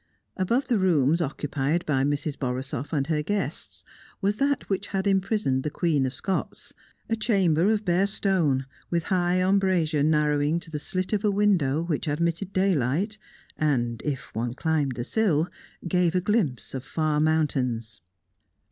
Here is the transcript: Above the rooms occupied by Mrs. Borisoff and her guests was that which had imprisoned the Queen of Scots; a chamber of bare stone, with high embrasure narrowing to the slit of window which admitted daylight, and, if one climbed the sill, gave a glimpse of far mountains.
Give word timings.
Above 0.35 0.67
the 0.67 0.79
rooms 0.79 1.21
occupied 1.21 1.85
by 1.85 2.03
Mrs. 2.03 2.35
Borisoff 2.35 2.91
and 2.91 3.05
her 3.05 3.21
guests 3.21 3.83
was 4.19 4.37
that 4.37 4.67
which 4.67 4.87
had 4.87 5.05
imprisoned 5.05 5.61
the 5.61 5.69
Queen 5.69 6.07
of 6.07 6.13
Scots; 6.15 6.73
a 7.07 7.15
chamber 7.15 7.69
of 7.69 7.85
bare 7.85 8.07
stone, 8.07 8.65
with 8.89 9.03
high 9.13 9.47
embrasure 9.47 10.01
narrowing 10.01 10.59
to 10.59 10.71
the 10.71 10.79
slit 10.79 11.13
of 11.13 11.21
window 11.23 11.83
which 11.83 12.07
admitted 12.07 12.51
daylight, 12.51 13.19
and, 13.59 14.01
if 14.03 14.33
one 14.33 14.55
climbed 14.55 14.95
the 14.95 15.03
sill, 15.03 15.47
gave 15.87 16.15
a 16.15 16.19
glimpse 16.21 16.73
of 16.73 16.83
far 16.83 17.19
mountains. 17.19 18.01